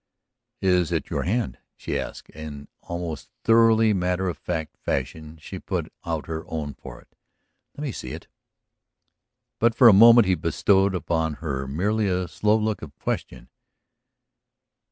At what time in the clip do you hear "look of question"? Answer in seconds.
12.57-13.49